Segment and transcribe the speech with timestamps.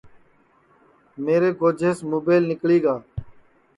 [1.23, 2.95] میرے گھوجیس مُبیل نیکݪی گا